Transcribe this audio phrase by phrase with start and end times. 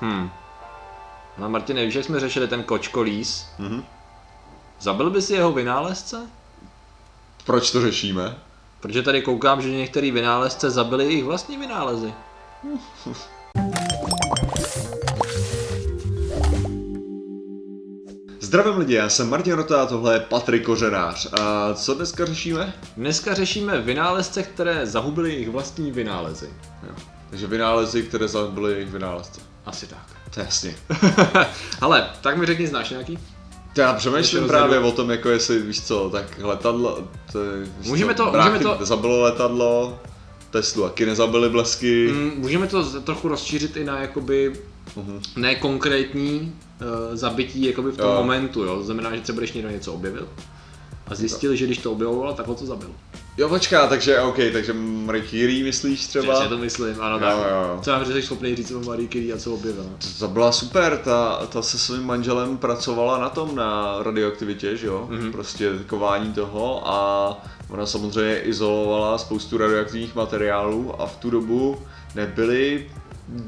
[0.00, 0.30] Hmm.
[1.38, 3.46] No Martine, víš, jak jsme řešili ten kočkolíz?
[3.58, 3.84] Mhm.
[4.80, 6.26] Zabil by si jeho vynálezce?
[7.44, 8.38] Proč to řešíme?
[8.80, 12.14] Protože tady koukám, že některý vynálezce zabili jejich vlastní vynálezy.
[18.48, 21.32] Zdravím lidi, já jsem Martin Rota a tohle je Patrik Kořenář.
[21.40, 22.74] A co dneska řešíme?
[22.96, 26.50] Dneska řešíme vynálezce, které zahubily jejich vlastní vynálezy.
[26.88, 26.94] Jo.
[27.30, 29.40] Takže vynálezy, které zabily jejich vynálezce.
[29.68, 30.06] Asi tak.
[30.34, 30.74] To je jasně.
[31.80, 33.18] Hele, tak mi řekni, znáš nějaký?
[33.76, 36.98] Já přemýšlím právě o tom, jako jestli, víš co, tak letadlo,
[37.32, 37.38] to,
[37.86, 39.98] Můžeme to- můžeme to- Zabilo letadlo,
[40.50, 42.08] Teslu taky nezabili blesky.
[42.12, 44.52] Mm, můžeme to trochu rozšířit i na jakoby
[44.96, 45.20] Mhm.
[45.36, 46.40] ne konkrétní
[47.10, 48.14] uh, zabití jakoby v tom Jo.
[48.16, 48.76] momentu, jo.
[48.76, 50.28] To znamená, že třeba když někdo něco objevil
[51.06, 52.90] a zjistil, že když to objevoval, tak ho to zabil.
[53.38, 56.32] Jo, počká, takže OK, takže Marie Curie myslíš třeba?
[56.32, 57.36] Přesně to myslím, ano tak.
[57.36, 57.78] jo, jo.
[57.82, 59.86] Co nám jsi schopný říct o Marie Curie a co objevila?
[60.18, 65.06] To byla super, ta, ta se svým manželem pracovala na tom, na radioaktivitě, že jo?
[65.10, 65.32] Mhm.
[65.32, 67.30] Prostě kování toho a
[67.68, 71.78] ona samozřejmě izolovala spoustu radioaktivních materiálů a v tu dobu
[72.14, 72.86] nebyly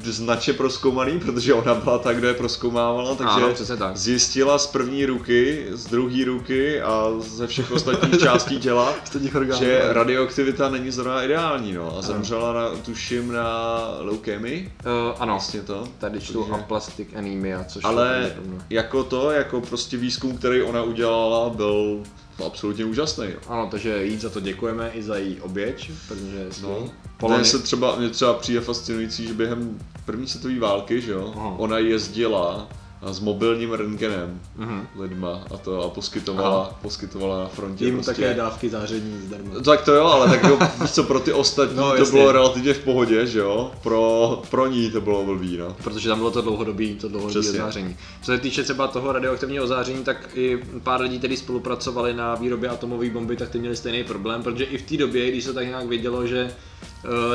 [0.03, 3.97] značně proskoumaný, protože ona byla ta, kdo je proskoumávala, takže Ano, tak.
[3.97, 8.93] zjistila z první ruky, z druhé ruky a ze všech ostatních částí těla,
[9.35, 9.59] orgánů.
[9.59, 11.97] že radioaktivita není zrovna ideální, no.
[11.97, 15.87] A zemřela, na, tuším, na leukémii, Uh, ano, vlastně to.
[15.97, 18.65] tady čtu Takže- aplastic anemia, což Ale podobné.
[18.69, 21.99] jako to, jako prostě výzkum, který ona udělala, byl
[22.45, 23.25] absolutně úžasný.
[23.27, 23.51] No.
[23.53, 26.69] Ano, takže jí za to děkujeme i za její oběť, protože No.
[26.69, 26.89] no.
[27.17, 27.45] Polony...
[27.45, 31.55] se třeba, mě třeba přijde fascinující, že během první světové války, že jo, Aha.
[31.57, 32.67] ona jezdila
[33.01, 34.87] s mobilním rentgenem Mhm.
[34.99, 38.11] lidma a to a poskytovala, poskytovala na frontě Jim prostě.
[38.11, 39.49] také dávky záření zdarma.
[39.65, 40.59] Tak to jo, ale tak jo,
[40.91, 42.11] co, pro ty ostatní No, to jasně.
[42.19, 45.75] bylo relativně v pohodě, že jo, pro, pro ní to bylo blbý, no.
[45.83, 47.59] Protože tam bylo to dlouhodobý, to dlouhodobý Přesně.
[47.59, 47.95] ozáření.
[48.21, 52.69] Co se týče třeba toho radioaktivního ozáření, tak i pár lidí, kteří spolupracovali na výrobě
[52.69, 55.67] atomové bomby, tak ty měli stejný problém, protože i v té době, když se tak
[55.67, 56.53] nějak vědělo, že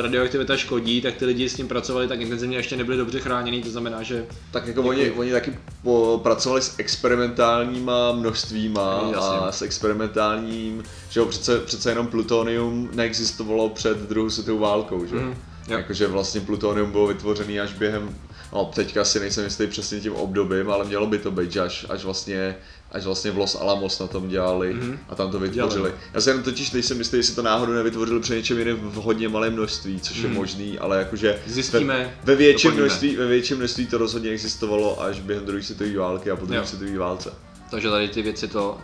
[0.01, 3.69] radioaktivita škodí, tak ty lidi s tím pracovali tak intenzivně, ještě nebyli dobře chráněni, to
[3.69, 10.83] znamená, že Tak jako oni, oni taky po, pracovali s experimentálníma množstvíma a s experimentálním,
[11.09, 15.15] že jo, přece, přece jenom plutonium neexistovalo před druhou světovou válkou, že.
[15.15, 15.35] Mhm,
[15.67, 15.77] jo.
[15.77, 18.15] Jakože vlastně plutonium bylo vytvořený až během,
[18.53, 21.85] no teďka si nejsem jistý přesně tím obdobím, ale mělo by to být, že až,
[21.89, 22.55] až vlastně
[22.91, 24.99] až vlastně v Los Alamos na tom dělali Mhm.
[25.09, 25.73] a tam to vytvořili.
[25.89, 25.93] Dělali.
[26.13, 29.29] Já si jenom totiž nejsem jistý, jestli to náhodou nevytvořili při něčem jiném v hodně
[29.29, 30.35] malém množství, což je Mhm.
[30.35, 35.19] možný, ale jakože Zjistíme, ve, ve větším množství, ve větším množství to rozhodně existovalo až
[35.19, 37.33] během druhé světové války a po druhé světové válce.
[37.71, 38.77] Takže tady ty věci to,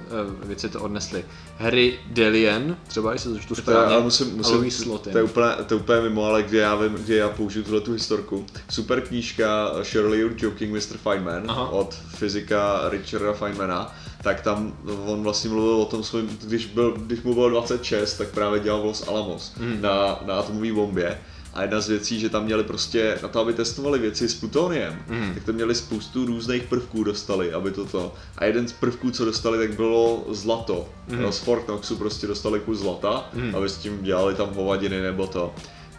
[0.44, 1.26] eh, věci to odnesly.
[1.58, 5.12] Harry Delian, třeba jestli to čtu správně, ale musím, musím, Louis Slotin.
[5.12, 7.82] to, je úplně, to je úplně mimo, ale kde já vím, kde já použiju tuhle
[7.82, 8.46] tu historku.
[8.70, 10.98] Super knížka Shirley You're Joking Mr.
[10.98, 11.70] Feynman Aha.
[11.70, 14.74] od fyzika Richarda Feynmana, tak tam
[15.06, 18.86] on vlastně mluvil o tom svým, když, byl, když mu bylo 26, tak právě dělal
[18.86, 19.82] Los Alamos Mhm.
[19.82, 21.20] na, na atomové bombě.
[21.54, 25.00] A jedna z věcí, že tam měli prostě, na to, aby testovali věci s plutoniem,
[25.08, 25.34] Mhm.
[25.34, 28.14] tak tam měli spoustu různých prvků dostali, aby toto.
[28.38, 30.90] A jeden z prvků, co dostali, tak bylo zlato.
[31.08, 31.32] Mhm.
[31.32, 33.56] Z Fort Knoxu prostě dostali kus zlata, Mhm.
[33.56, 35.54] aby s tím dělali tam hovadiny nebo to.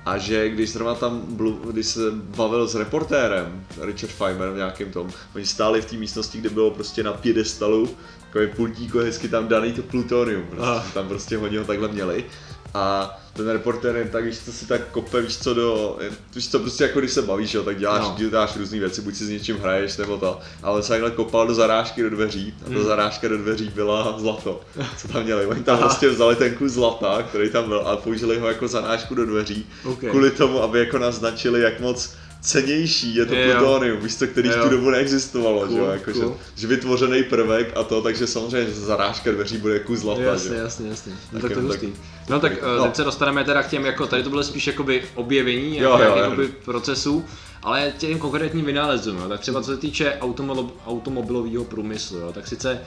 [0.06, 4.92] A že když zrovna tam, blu- když se bavil s reportérem, Richard Feynman v nějakém
[4.92, 7.88] tom, oni stáli v té místnosti, kde bylo prostě na piedestalu,
[8.26, 10.86] takový pultíko hezky tam daný to plutonium, prostě, Aha.
[10.94, 12.24] tam prostě oni ho takhle měli.
[12.74, 15.98] A ten reportér jen tak, víš co, si tak kope, víš co, do,
[16.34, 18.14] víš co, prostě jako když se bavíš, jo, tak děláš, No.
[18.30, 20.38] děláš různé věci, buď si s něčím hraješ, nebo to.
[20.62, 22.84] Ale on se takhle kopal do zarážky do dveří a ta Hmm.
[22.84, 24.60] zarážka do dveří byla zlato,
[24.98, 25.46] co tam měli.
[25.46, 29.14] Oni tam prostě vzali ten kus zlata, který tam byl a použili ho jako zarážku
[29.14, 29.98] do dveří, Ok.
[30.10, 34.62] kvůli tomu, aby jako naznačili, jak moc cenější je to plutonium, víš co, který v
[34.62, 36.22] tu dobu neexistovalo, že jo, Cool, jako, cool.
[36.54, 40.26] že, že vytvořený prvek a to, takže samozřejmě že zarážka dveří bude kus zlata, že
[40.26, 40.62] Jasně, jo.
[40.62, 41.12] jasně, jasně.
[41.12, 42.00] No, Tak tak to je tak- hustý.
[42.28, 42.76] No tak no.
[42.78, 42.84] no.
[42.84, 46.16] teď se dostaneme teda k těm, jako tady to bylo spíš jakoby objevení Jo, jo,
[46.16, 47.24] jakoby procesů,
[47.62, 49.28] ale těm konkrétním vynálezům, jo.
[49.28, 52.32] tak třeba co se týče automo- automobilového průmyslu, jo.
[52.32, 52.80] tak sice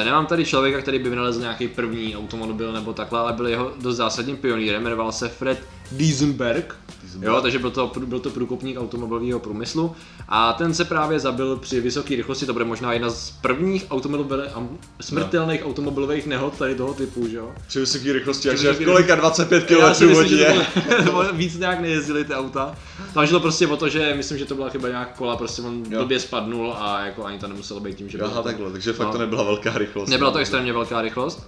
[0.00, 3.72] eh, nemám tady člověka, který by vynalezl nějaký první automobil nebo takhle, ale byl jeho
[3.80, 5.62] dost zásadním pionýrem, jmenoval se Fred
[5.92, 6.76] Diesenberg,
[7.22, 9.94] Jo, takže byl to, byl to průkopník automobilového průmyslu
[10.28, 14.48] a ten se právě zabil při vysoké rychlosti, to bude možná jedna z prvních automobilové,
[14.48, 17.52] am- smrtelných automobilových nehod tady toho typu, že jo.
[17.66, 20.66] Při vysoké rychlosti, Při kolika 25 Já si km hodině.
[21.06, 22.74] to víc nějak nejezdili ty auta.
[23.14, 25.82] Tam šlo prostě o to, že myslím, že to byla chyba nějak kola, prostě on
[25.90, 25.98] Jo.
[25.98, 29.06] blbě spadnul a jako ani to nemuselo být tím, že Aha, to- takhle, takže fakt
[29.06, 29.12] No.
[29.12, 30.08] to nebyla velká rychlost.
[30.10, 31.46] Nebyla to extrémně velká rychlost.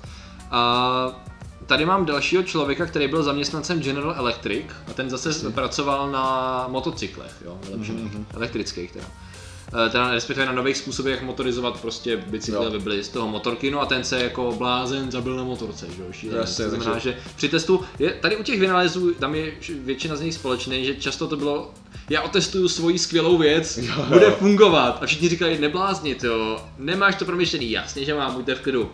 [0.51, 1.23] A
[1.67, 7.33] tady mám dalšího člověka, který byl zaměstnancem General Electric a ten zase pracoval na motocyklech,
[7.45, 9.05] jo, Mhm, elektrických teda.
[9.87, 12.69] Eh, Teda respektive na nových způsobech, jak motorizovat prostě bicykly, Jo.
[12.69, 16.03] aby byly z toho motorky, no a ten se jako blázen zabil na motorce, že
[16.03, 16.37] jo.
[16.37, 19.53] Jasně, to znamená, takže- že při testu, je, tady u těch vynálezů, tam je
[19.85, 21.71] většina z nich společný, že často to bylo,
[22.11, 24.05] já otestuju svoji skvělou věc, Jo, jo.
[24.09, 28.61] bude fungovat a všichni říkají, nebláznit jo, nemáš to promyšlený, jasně, že mám, buďte v
[28.61, 28.91] klidu,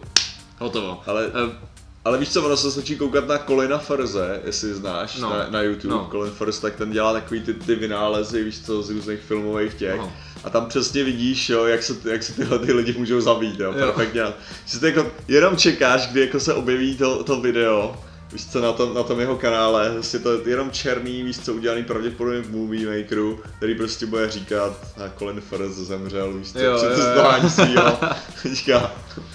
[0.58, 1.00] hotovo.
[1.06, 1.56] Ale, Eh,
[2.04, 5.30] ale víš co, ono se stačí koukat na Colina Farze, jestli znáš, No.
[5.30, 5.94] na, na YouTube.
[5.94, 6.08] No.
[6.10, 10.00] Colin Farze, tak ten dělá takový ty, ty vynálezy, víš co, z různých filmových těch.
[10.00, 10.12] Aha.
[10.44, 13.72] A tam přesně vidíš, jo, jak se, jak se tyhle ty lidi můžou zabít, jo,
[13.76, 13.86] Jo.
[13.86, 14.22] perfektně.
[14.66, 17.96] Že ty jako jenom čekáš, kdy jako se objeví to, to video,
[18.32, 21.54] víš co, na tom, na tom jeho kanále, prostě to je jenom černý, víš co,
[21.54, 24.72] udělaný pravděpodobně v Movie Makeru, který prostě bude říkat,
[25.04, 26.90] a Colin Farze zemřel, víš co, Jo, při jo.
[26.96, 27.98] testování svýho,
[28.52, 28.92] říká,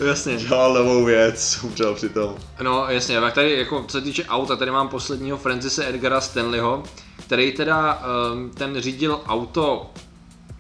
[0.08, 0.36] jasně.
[0.36, 2.36] dělal novou věc, umřel přitom.
[2.62, 6.84] No jasně, tak tady jako co se týče auta, tady mám posledního Francise Edgara Stanleyho,
[7.26, 9.92] který teda um, ten řídil auto,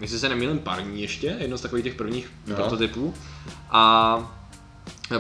[0.01, 2.55] jestli se nemýlím, parní ještě, jedno z takových těch prvních Aha.
[2.55, 3.13] prototypů.
[3.71, 4.33] A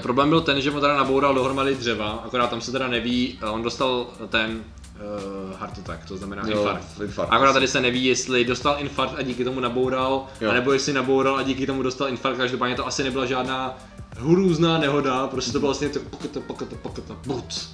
[0.01, 3.63] problém byl ten, že mu teda naboural dohromady dřeva, akorát tam se teda neví, on
[3.63, 4.51] dostal ten
[5.51, 7.01] uh, heart attack, to znamená Jo, infarkt.
[7.01, 7.33] infarkt.
[7.33, 10.49] Akorát tady se neví, jestli dostal infarkt a díky tomu naboural, Jo.
[10.49, 13.77] anebo jestli naboural a díky tomu dostal infarkt, každopádně to asi nebyla žádná
[14.17, 17.69] hrůzná nehoda, prostě to bylo vlastně to pokata, pokata, pokata, buc.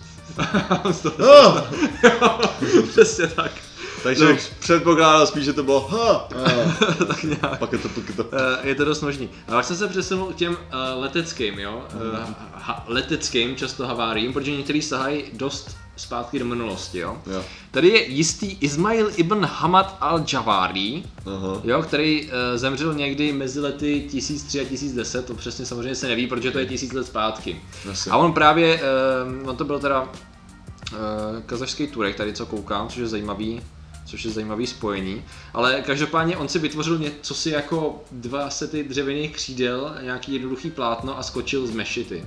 [2.89, 3.51] Přesně tak.
[4.03, 4.38] Takže No.
[4.59, 6.27] předpokládal spíš, že to bylo ha,
[7.07, 7.59] tak nějak.
[7.59, 8.25] pak je to, pak je to.
[8.33, 9.29] Eh, je to dost možný.
[9.47, 10.57] A pak jsem se přesunul k těm uh,
[11.01, 11.83] leteckým, jo?
[11.95, 12.19] Uh,
[12.53, 17.17] ha, leteckým často haváriím, protože některý sahají dost zpátky do minulosti, jo?
[17.31, 17.44] Jo.
[17.71, 21.61] Tady je jistý Ismail ibn Hamad al-Javari, Aha.
[21.63, 26.27] jo, který uh, zemřel někdy mezi lety 1003 a 1010, to přesně samozřejmě se neví,
[26.27, 27.61] protože to je tisíc let zpátky.
[27.85, 28.11] Jasně.
[28.11, 28.81] A on právě,
[29.44, 30.09] uh, on to byl teda uh,
[31.45, 33.61] kazašský turek, tady co koukám, což je zajímavý,
[34.05, 35.23] což je zajímavý spojení.
[35.53, 41.19] Ale každopádně on si vytvořil něco si jako dva sety dřevěných křídel, nějaký jednoduchý plátno
[41.19, 42.25] a skočil z mešity.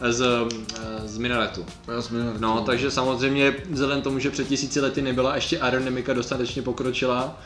[0.00, 1.66] Eh, Z, eh, z minaretu.
[2.38, 7.38] No, takže samozřejmě vzhledem tomu, že před tisíci lety nebyla ještě aerodynamika dostatečně pokročila,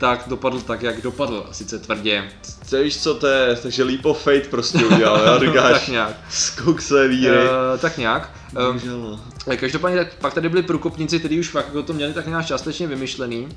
[0.00, 1.46] tak dopadl tak, jak dopadl.
[1.52, 2.30] Sice tvrdě,
[2.70, 6.16] To víš co to je, takže leap of fate prostě udělal, tak říkáš, nějak.
[6.30, 7.36] skok své víry.
[7.38, 8.30] Uh, tak nějak.
[8.70, 9.20] Um, no.
[9.56, 12.86] Každopádně tak, pak tady byli průkopníci, kteří už fakt jako to měli tak nějak částečně
[12.86, 13.48] vymyšlený.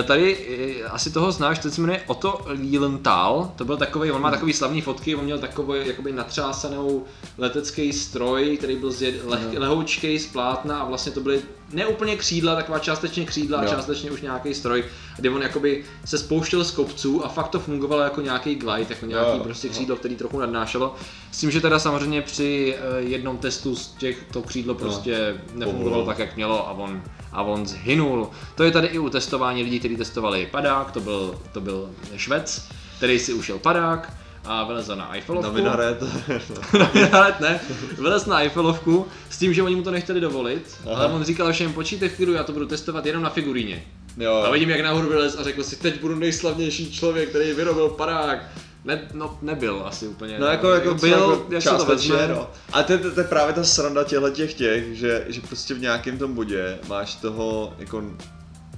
[0.00, 0.36] Eh, Tady
[0.82, 4.52] eh, asi toho znáš, to se jmenuje Otto Lilienthal, to byl takový, on má takový
[4.52, 7.04] slavný fotky, on měl takový jakoby natřásanou
[7.38, 11.40] letecký stroj, který byl z leh, lehoučkej z plátna a vlastně to byly
[11.72, 13.70] neúplně křídla, taková částečně křídla a Jo.
[13.70, 14.84] částečně už nějaký stroj,
[15.16, 19.06] kde on jakoby se spouštěl z kopců a fakt to fungovalo jako nějaký glide, jako
[19.06, 19.44] nějaký Jo.
[19.44, 20.94] prostě křídlo, který trochu nadnášelo.
[21.32, 25.82] S tím, že teda samozřejmě při eh, jednom testu z těch to křídlo prostě nefungovalo
[25.84, 26.06] Povolilo.
[26.06, 27.02] tak, jak mělo a on,
[27.32, 28.30] a on zhynul.
[28.54, 32.68] To je tady i u testování lidí, kteří testovali padák, to byl, to byl Švec,
[32.96, 34.12] který si ušel padák
[34.44, 35.48] a vylezl na Eiffelovku.
[35.50, 36.02] Na minaret.
[36.78, 37.60] Na minaret ne,
[37.98, 41.04] vylez na Eiffelovku s tím, že oni mu to nechtěli dovolit, Aha.
[41.04, 43.84] ale on říkal všem, počítej v klidu, já to budu testovat jenom na figuríně.
[44.16, 47.88] jo, A vidím, jak nahoru vylez a řekl si, teď budu nejslavnější člověk, který vyrobil
[47.88, 48.38] padák.
[48.86, 50.38] Ne, no, nebyl asi úplně.
[50.38, 52.28] No jako, jako byl, jako jak se to vezme.
[52.28, 52.50] no.
[52.72, 55.74] A to, je- to, to, je právě ta sranda těchto těch těch, že, že prostě
[55.74, 58.04] v nějakém tom bodě máš toho, jako,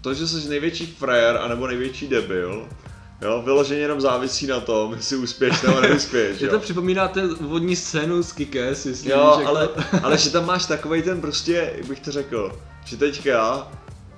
[0.01, 2.69] to, že jsi největší frajer anebo největší debil,
[3.23, 7.77] jo, vyloženě jenom závisí na tom, jestli uspěješ nebo neuspěješ, Že to připomíná ten úvodní
[7.77, 9.83] scénu z Kikes, jestli Jo, ale, jako...
[10.03, 13.69] ale že tam máš takovej ten prostě, jak bych to řekl, že teďka,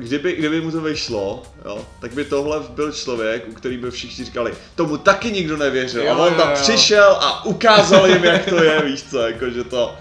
[0.01, 4.25] kdyby, kdyby mu to vyšlo, jo, tak by tohle byl člověk, u který by všichni
[4.25, 6.03] říkali, tomu taky nikdo nevěřil.
[6.03, 6.57] Jo, a on jo, tam jo.
[6.63, 9.95] přišel a ukázal jim, jak to je, víš co, jako že to...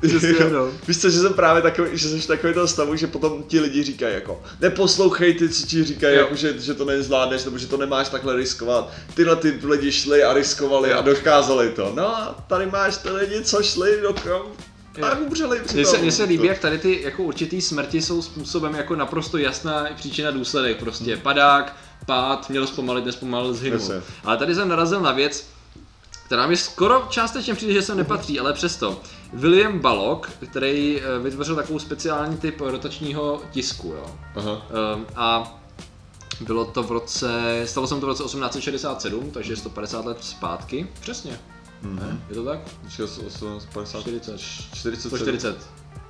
[0.00, 0.68] Přesně, no.
[0.88, 3.82] Víš co, že jsem právě takový, že jsi takový toho stavu, že potom ti lidi
[3.82, 6.22] říkají jako, neposlouchej ty, co ti říkají, Jo.
[6.22, 8.92] jako, že, že to nezvládneš, nebo že to nemáš takhle riskovat.
[9.14, 10.98] Tyhle ty lidi šli a riskovali Jo.
[10.98, 11.92] a dokázali to.
[11.94, 14.14] No a tady máš ty lidi, co šli do
[15.02, 18.74] a umřeli Mně se, mně se líbí, jak tady ty jako určitý smrti jsou způsobem
[18.74, 20.78] jako naprosto jasná příčina důsledek.
[20.78, 23.80] Prostě padák, pád, měl zpomalit, nespomalil, zhynul.
[23.80, 24.02] Jasně.
[24.24, 25.46] Ale tady jsem narazil na věc,
[26.26, 29.00] která mi skoro částečně přijde, že sem nepatří, ale přesto.
[29.32, 34.16] William Ballock, který eh, vytvořil takovou speciální typ rotačního tisku, jo.
[34.36, 34.66] Aha.
[34.94, 35.58] Ehm, a
[36.40, 40.88] bylo to v roce, stalo se to v roce 1867, takže 150 let zpátky.
[41.00, 41.38] Přesně.
[41.82, 41.96] Mhm.
[41.96, 42.20] Ne?
[42.28, 42.60] Je to tak?
[43.72, 44.38] 50, 40.
[44.74, 45.56] 40, 140.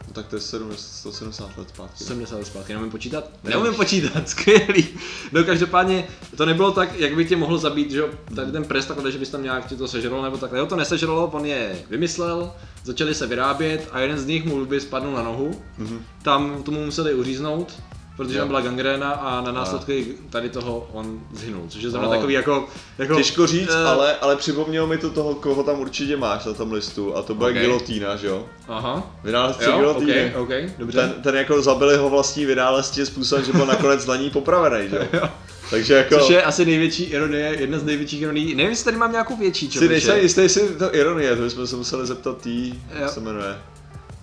[0.08, 2.04] No, tak to je 70, 170 let zpátky.
[2.04, 3.24] 70 let zpátky, neumím počítat?
[3.44, 4.88] Neumím počítat, skvělý.
[5.32, 8.86] No každopádně to nebylo tak, jak by tě mohl zabít, že jo, tady ten pres
[8.86, 10.58] takhle, že bys tam nějak ti to sežralo nebo takhle.
[10.58, 12.52] Jo, to nesežralo, on je vymyslel,
[12.84, 15.62] začali se vyrábět a jeden z nich mu by spadnul na nohu.
[15.78, 16.04] Mhm.
[16.22, 17.82] Tam tomu museli uříznout,
[18.24, 22.16] protože tam byla gangréna a na následky tady toho on zhynul, což je znamená No.
[22.16, 26.16] takový jako, jako Těžko říct, eh, ale, ale připomnělo mi to toho, koho tam určitě
[26.16, 27.56] máš na tom listu a to bude Ok.
[27.56, 28.46] gilotína, že jo?
[28.68, 30.32] Aha, Vynálezce jo, gilotíny.
[30.36, 30.48] ok, ok,
[30.78, 30.98] dobře.
[31.00, 34.88] Ten, ten jako zabili ho vlastní vynález tím způsobem, že byl nakonec na ní popravený,
[34.88, 35.28] že jo?
[35.70, 36.18] Takže jako...
[36.18, 38.54] Což je asi největší ironie, jedna z největších ironií.
[38.54, 39.92] Nevím, jestli tady mám nějakou větší si člověče.
[39.92, 43.56] nejsem jistý, jestli to ironie, to bychom se museli zeptat tý, jak se jmenuje.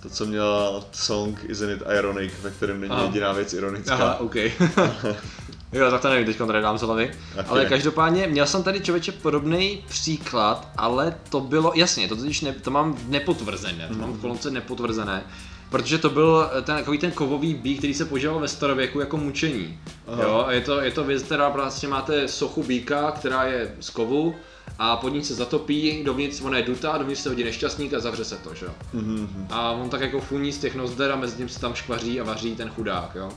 [0.02, 3.02] To, co měla song Isn't It Ironic, ve kterém není Aha.
[3.02, 3.94] jediná věc ironická.
[3.94, 4.34] Aha, OK.
[5.72, 7.10] jo, tak to nevím, teď tady dám z hlavy.
[7.36, 12.40] Taky Ale každopádně měl jsem tady člověče podobný příklad, ale to bylo, jasně, to totiž
[12.40, 15.22] ne, to mám nepotvrzené, to mám v kolonce nepotvrzené.
[15.70, 19.78] Protože to byl ten, takový ten kovový bík, který se používal ve starověku jako mučení.
[20.06, 20.22] Aha.
[20.22, 23.90] Jo, a je to, je to věc, která prostě máte sochu býka, která je z
[23.90, 24.34] kovu
[24.78, 28.24] a pod ní se zatopí, dovnitř ona je dutá, dovnitř se hodí nešťastník a zavře
[28.24, 28.72] se to, že jo.
[28.92, 29.46] Mhm.
[29.50, 32.24] A on tak jako funí z těch nozder a mezi tím se tam škvaří a
[32.24, 33.28] vaří ten chudák, jo.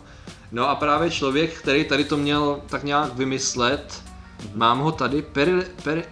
[0.52, 4.04] No a právě člověk, který tady to měl tak nějak vymyslet,
[4.54, 6.04] mám ho tady, Peril, per,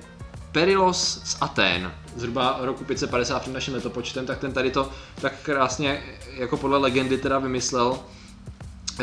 [0.52, 4.90] Perilos z Aten, zhruba roku 550 před naším letopočtem, tak ten tady to
[5.22, 8.00] tak krásně, jako podle legendy teda vymyslel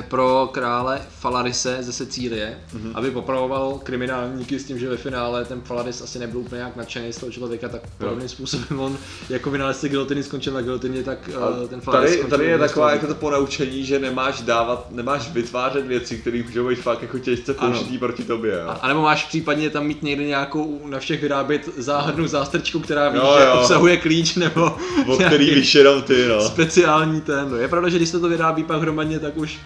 [0.03, 2.91] pro krále Falarise ze Sicílie, mm-hmm.
[2.95, 7.13] aby popravoval kriminálníky s tím, že ve finále ten Falaris asi nebyl úplně jak nadšený
[7.13, 8.99] z toho člověka, tak podobným způsobem on
[9.29, 13.07] jako vynálezce gilotiny skončil na gilotině, tak uh, ten Falaris Tady, tady je taková jako
[13.07, 17.99] to ponaučení, že nemáš dávat, nemáš vytvářet věci, které můžou být fakt jako těžce použitý
[17.99, 18.53] proti tobě.
[18.53, 18.69] Jo.
[18.69, 23.09] A, a nebo máš případně tam mít někde nějakou na všech vyrábět záhadnou zástrčku, která
[23.09, 23.53] ví, Jo, že jo.
[23.61, 24.77] obsahuje klíč nebo
[25.07, 26.41] o který víš jenom ty, no.
[26.41, 27.51] speciální ten.
[27.51, 27.57] No.
[27.57, 29.59] Je pravda, že když se to vyrábí pak hromadně, tak už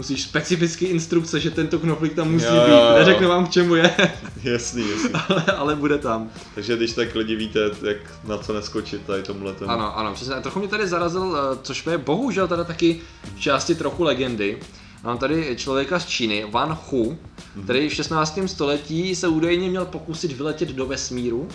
[0.00, 2.70] musíš specificky instrukce, že tento knoflík tam musí Jo, být.
[2.72, 2.92] jo.
[2.98, 3.94] Neřeknu vám k čemu je,
[4.42, 5.10] Jasný, jasný.
[5.28, 6.30] ale, ale bude tam.
[6.54, 9.70] Takže když tak lidi víte, jak na co neskočit tady tomhle tomu.
[9.70, 10.34] Ano, ano, přesně.
[10.34, 13.00] A Trochu mě tady zarazil, eh, což je bohužel teda taky
[13.36, 14.58] v části trochu legendy.
[15.04, 17.18] Mám tady člověka z Číny, Wan Hu,
[17.64, 18.48] který v 16.
[18.48, 21.48] století se údajně měl pokusit vyletět do vesmíru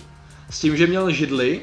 [0.50, 1.62] s tím, že měl židli,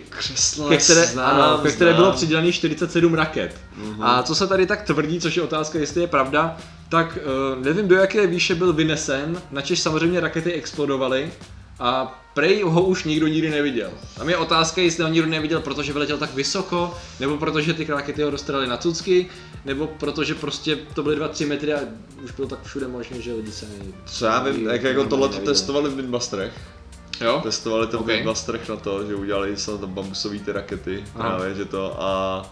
[0.69, 2.03] ke které, znám, ano, ke které znám.
[2.03, 3.57] bylo přidělaných 47 raket.
[4.01, 6.57] A co se tady tak tvrdí, což je otázka, jestli je pravda,
[6.89, 7.19] tak
[7.57, 11.33] uh, nevím do jaké výše byl vynesen, načež samozřejmě rakety explodovaly
[11.79, 13.91] a prej ho už nikdo nikdy neviděl.
[14.17, 18.23] Tam je otázka, jestli ho nikdo neviděl, protože vyletěl tak vysoko, nebo protože ty rakety
[18.23, 19.27] ho dostaly na cucky,
[19.65, 21.79] nebo protože prostě to byly 2-3 metry a
[22.25, 23.67] už bylo tak všude možné, že lidi se.
[24.07, 26.53] Co já vím, jak jako tohle to testovali v Windbusterech.
[27.23, 27.41] Jo?
[27.43, 28.05] Testovali to Ok.
[28.05, 31.29] v Windbusterech na to, že udělali se tam bambusové ty rakety, Aha.
[31.31, 32.43] právě, že to a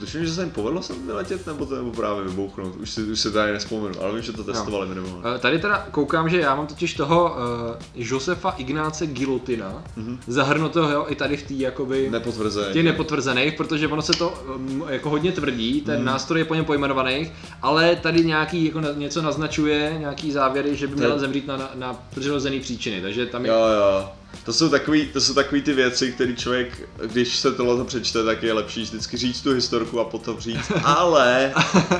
[0.00, 3.20] Tuším, že se jim povedlo sem vyletět, nebo to nebo právě vybouchnout, už si, už
[3.20, 5.22] si tady nespomenu, ale vím, že to testovali minimálně.
[5.36, 10.18] Eh, Tady teda koukám, že já mám totiž toho uh, Josefa Ignáce Gilotina, Mhm.
[10.26, 12.72] zahrnutého i tady v té jakoby Nepotvrzený.
[12.72, 16.04] těch nepotvrzených, protože ono se to um, jako hodně tvrdí, ten Mhm.
[16.04, 20.86] nástroj je po něm pojmenovaný, ale tady nějaký jako na, něco naznačuje, nějaký závěry, že
[20.86, 23.50] by měl zemřít na, na, na přirozený příčiny, takže tam je...
[23.50, 24.08] Jo, jo.
[24.48, 28.42] To jsou takový, to jsou takový ty věci, které člověk, když se tohle přečte, tak
[28.42, 31.52] je lepší vždycky říct tu historku a potom říct, ale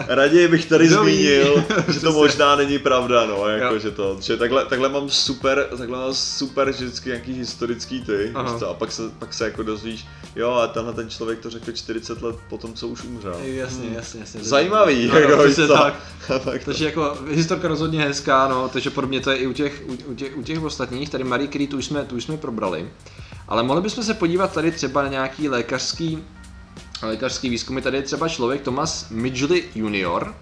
[0.08, 1.12] raději bych tady Kdo ví?
[1.14, 3.46] zmínil, že to možná není pravda, no, Jo.
[3.46, 8.30] jako, že to, že takhle, takhle mám super, takhle mám super vždycky nějaký historický ty,
[8.34, 8.60] Aha.
[8.70, 12.22] a pak se, pak se jako dozvíš, jo, a tenhle ten člověk to řekl 40
[12.22, 13.36] let po tom, co už umřel.
[13.42, 14.40] Jasně, jasně, jasně.
[14.44, 15.72] Zajímavý, Ano, jako, přesně co.
[15.72, 15.94] tak.
[16.44, 16.64] Tak to.
[16.64, 20.14] Takže jako historka rozhodně hezká, no, takže podobně to je i u těch, u, u
[20.14, 22.90] těch, u těch ostatních, tady Marie Curie tu už jsme, tu už jsme probrali.
[23.48, 26.24] Ale mohli bychom se podívat tady třeba na nějaký lékařský
[27.02, 27.82] lékařský výzkumy.
[27.82, 30.34] Tady je třeba člověk Thomas Midgley junior,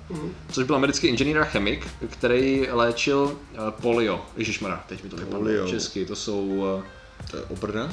[0.53, 4.21] což byl americký inženýr a chemik, který léčil uh, polio.
[4.37, 6.47] Ježišmarja, teď mi to vypadlo česky, to jsou...
[6.47, 6.83] Uh,
[7.31, 7.93] To je obrna?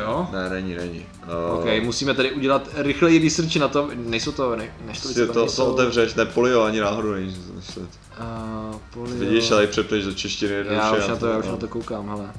[0.00, 0.28] jo?
[0.32, 1.06] Ne, není, není.
[1.54, 5.26] OK, Uh, musíme tady udělat rychlej research na to, nejsou to, ne, než to, Prostě
[5.26, 7.36] to, to otevřeš, ne polio ani náhodou není.
[7.80, 9.16] Uh, polio...
[9.16, 11.50] Vidíš, ale přepneš do češtiny Já už na to, já už no.
[11.52, 12.32] na to koukám, hele.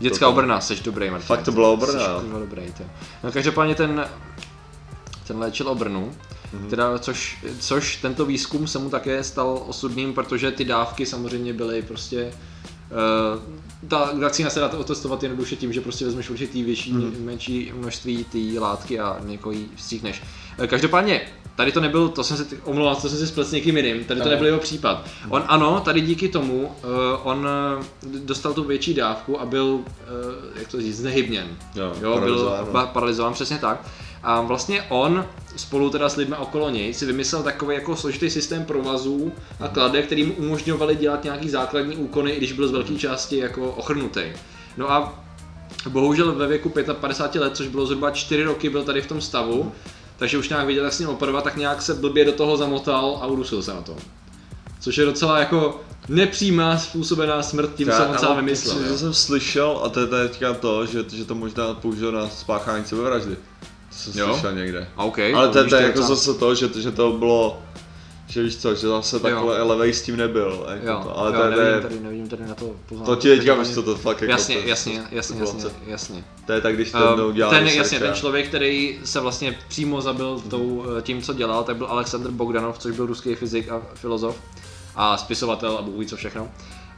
[0.00, 1.26] Dětská obrna, seš dobrý, Martin.
[1.26, 2.20] Fakt to byla obrna, Seš jo.
[2.20, 2.84] kurva dobrý, to.
[3.24, 4.08] No každopádně ten,
[5.26, 6.12] ten léčil obrnu,
[6.52, 6.68] Mhm.
[6.70, 11.82] teda, což, což tento výzkum se mu také stal osudným, protože ty dávky samozřejmě byly
[11.82, 12.32] prostě
[12.90, 17.12] Uh, ta vakcína se dá to otestovat jednoduše tím, že prostě vezmeš určitý větší, Mhm.
[17.24, 20.22] menší množství té látky a někoho jí vstříkneš.
[20.58, 21.20] Eh, Každopádně,
[21.56, 22.44] tady to nebyl, to jsem se,
[23.02, 25.06] to jsem si splet s někým jiným, tady to nebyl jeho případ.
[25.30, 26.70] On ano, tady díky tomu, uh,
[27.22, 27.84] on eh,
[28.18, 29.82] dostal tu větší dávku a byl, uh,
[30.54, 31.46] jak to říct, znehybněn.
[31.74, 33.86] Jo, Jo, byl paralizován, ba- paralizován, přesně tak.
[34.22, 38.64] A vlastně on spolu teda s lidmi okolo něj si vymyslel takový jako složitý systém
[38.64, 42.94] provazů a kladek, který mu umožňovali dělat nějaký základní úkony, i když byl z velké
[42.94, 44.20] části jako ochrnutý.
[44.76, 45.24] No a
[45.88, 49.72] bohužel ve věku 55 let, což bylo zhruba 4 roky, byl tady v tom stavu,
[50.24, 53.18] takže už nějak viděl, jak s ním operovat, tak nějak se blbě do toho zamotal
[53.22, 53.96] a udusil se na to.
[54.80, 58.76] Což je docela jako nepřímá způsobená smrt, tím Já- jsem on sám vymyslel.
[58.76, 58.98] To jo.
[58.98, 63.36] jsem slyšel a to je teďka to, že, že to možná použil na spáchání sebevraždy.
[63.36, 64.32] To jsem Jo?
[64.32, 64.88] slyšel někde.
[64.96, 67.62] A OK, Ale to, je jako zase to, že, že to bylo,
[68.26, 70.66] že víš co, že zase takhle levej s tím nebyl.
[70.74, 73.14] Jako Jo, to, ale jo, to, to, nevidím, je, tady, nevidím tady na to poznámku.
[73.14, 75.62] to ti teďka víš co, to fakt jako Jasně, to, jasně, to- jasně, to, jasně,
[75.62, 76.24] to, jasně.
[76.46, 79.20] to je tak, když to Um, jednou dělá ten, research jasně, ten člověk, který se
[79.20, 83.34] vlastně přímo zabil tou, eh, tím, co dělal, tak byl Aleksandr Bogdanov, což byl ruský
[83.34, 84.36] fyzik a filozof
[84.96, 86.48] a spisovatel a bůh co všechno.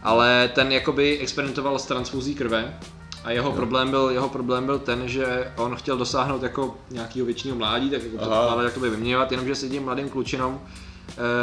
[0.03, 2.79] Ale ten jakoby experimentoval s transfuzí krve
[3.25, 7.57] a jeho problém, byl, jeho problém byl ten, že on chtěl dosáhnout jako nějakého většího
[7.57, 8.41] mládí, tak jako Aha.
[8.41, 10.61] ale jakoby vyměňovat, jenomže s jedním mladým klučinom,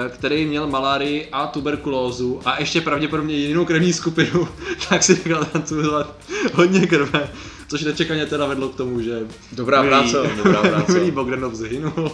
[0.10, 4.48] který měl malárii a tuberkulózu a ještě pravděpodobně jinou krevní skupinu,
[4.90, 6.16] tak si nechal transfuzovat
[6.54, 7.30] hodně krve,
[7.68, 9.20] což nečekaně teda vedlo k tomu, že
[9.52, 10.92] Dobrá milý- práce, dobrá práce.
[10.92, 12.12] milý Bogdanov zhynul.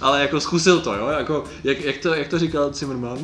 [0.00, 3.18] Ale jako zkusil to, jo, jako, jak, jak, to, jak to říkal Zimmerman?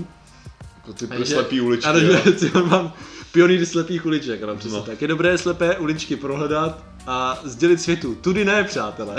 [0.77, 1.87] Jako ty Že- slepý uličky.
[1.89, 1.99] Ano,
[2.37, 2.93] Zimmerman,
[3.33, 4.85] pionýr slepých uliček, ano, přesně No.
[4.85, 5.03] tak.
[5.03, 8.15] Je dobré slepé uličky prohledat a sdělit světu.
[8.15, 9.17] Tudy ne, přátelé.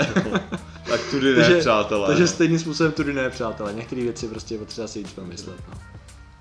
[0.88, 2.06] Tak tudy ne, přátelé.
[2.06, 3.72] takže stejným způsobem tudy ne, přátelé.
[3.72, 5.56] Některé věci prostě je potřeba si jít pomyslet.
[5.68, 5.74] No.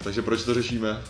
[0.04, 1.02] Takže proč to řešíme?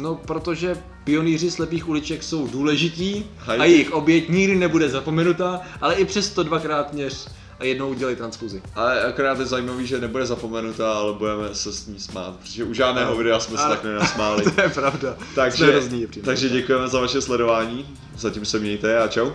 [0.00, 3.70] no, protože pionýři slepých uliček jsou důležití a Hej.
[3.70, 8.62] jejich oběť nikdy nebude zapomenutá, ale i přesto dvakrát měř a jednou udělej transfuzi.
[8.74, 12.74] Ale akorát je zajímavý, že nebude zapomenutá, ale budeme se s ní smát, protože u
[12.74, 14.44] žádného videa jsme se tak nenasmáli.
[14.54, 15.16] To je pravda.
[15.34, 19.30] Takže, hrozný takže děkujeme za vaše sledování, zatím se mějte a čau.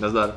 [0.00, 0.34] Nazdar.